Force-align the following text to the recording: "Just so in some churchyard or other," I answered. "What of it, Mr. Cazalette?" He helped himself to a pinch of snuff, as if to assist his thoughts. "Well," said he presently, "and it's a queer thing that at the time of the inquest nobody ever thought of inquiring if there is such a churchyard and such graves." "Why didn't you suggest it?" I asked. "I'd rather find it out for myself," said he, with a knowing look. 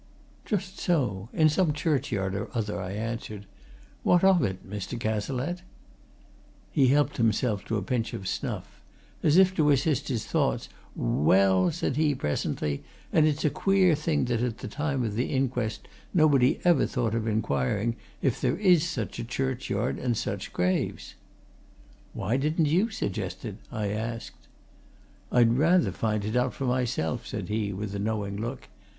"Just 0.45 0.79
so 0.79 1.29
in 1.31 1.47
some 1.47 1.73
churchyard 1.73 2.33
or 2.33 2.49
other," 2.57 2.81
I 2.81 2.93
answered. 2.93 3.45
"What 4.01 4.23
of 4.23 4.41
it, 4.41 4.67
Mr. 4.67 4.99
Cazalette?" 4.99 5.61
He 6.71 6.87
helped 6.87 7.17
himself 7.17 7.63
to 7.65 7.77
a 7.77 7.83
pinch 7.83 8.15
of 8.15 8.27
snuff, 8.27 8.81
as 9.21 9.37
if 9.37 9.53
to 9.57 9.69
assist 9.69 10.07
his 10.07 10.25
thoughts. 10.25 10.69
"Well," 10.95 11.69
said 11.69 11.97
he 11.97 12.15
presently, 12.15 12.83
"and 13.13 13.27
it's 13.27 13.45
a 13.45 13.51
queer 13.51 13.93
thing 13.93 14.25
that 14.25 14.41
at 14.41 14.57
the 14.57 14.67
time 14.67 15.03
of 15.03 15.13
the 15.13 15.27
inquest 15.27 15.87
nobody 16.15 16.59
ever 16.63 16.87
thought 16.87 17.13
of 17.13 17.27
inquiring 17.27 17.95
if 18.23 18.41
there 18.41 18.57
is 18.57 18.83
such 18.89 19.19
a 19.19 19.23
churchyard 19.23 19.99
and 19.99 20.17
such 20.17 20.51
graves." 20.51 21.13
"Why 22.13 22.37
didn't 22.37 22.65
you 22.65 22.89
suggest 22.89 23.45
it?" 23.45 23.57
I 23.71 23.89
asked. 23.89 24.47
"I'd 25.31 25.59
rather 25.59 25.91
find 25.91 26.25
it 26.25 26.35
out 26.35 26.55
for 26.55 26.65
myself," 26.65 27.27
said 27.27 27.49
he, 27.49 27.71
with 27.71 27.93
a 27.93 27.99
knowing 27.99 28.37
look. 28.41 28.67